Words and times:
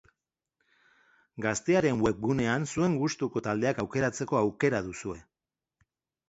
Gaztearen 1.45 2.01
webgunean 2.05 2.65
zuen 2.71 2.95
gustuko 3.03 3.45
taldeak 3.49 3.83
aukeratzeko 3.85 4.41
aukera 4.41 4.83
duzue. 4.89 5.21